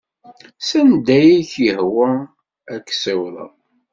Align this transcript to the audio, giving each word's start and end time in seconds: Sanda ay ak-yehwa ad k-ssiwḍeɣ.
Sanda 0.67 1.13
ay 1.21 1.31
ak-yehwa 1.39 2.09
ad 2.73 2.81
k-ssiwḍeɣ. 2.87 3.51